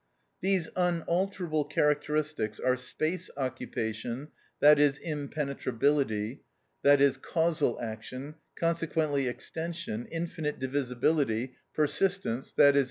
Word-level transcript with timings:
These 0.41 0.67
unalterable 0.75 1.63
characteristics 1.65 2.59
are 2.59 2.75
space 2.75 3.29
occupation, 3.37 4.29
i.e., 4.59 4.91
impenetrability, 5.03 6.41
i.e., 6.83 7.11
causal 7.21 7.79
action, 7.79 8.33
consequently, 8.59 9.27
extension, 9.27 10.07
infinite 10.07 10.57
divisibility, 10.57 11.53
persistence, 11.75 12.51
_i.e. 12.57 12.79